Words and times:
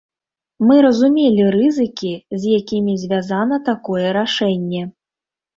Мы 0.69 0.75
разумелі 0.85 1.43
рызыкі, 1.57 2.13
з 2.41 2.55
якімі 2.63 2.97
звязана 3.05 3.61
такое 3.71 4.07
рашэнне. 4.21 4.83